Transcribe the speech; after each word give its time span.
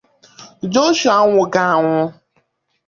Joshua 0.73 1.11
anwụghị 1.21 1.61
anwụ 1.73 2.01